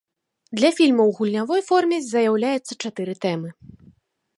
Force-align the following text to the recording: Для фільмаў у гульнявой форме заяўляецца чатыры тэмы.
Для 0.59 0.71
фільмаў 0.77 1.11
у 1.11 1.13
гульнявой 1.19 1.61
форме 1.69 1.97
заяўляецца 2.09 2.73
чатыры 2.83 3.13
тэмы. 3.29 3.49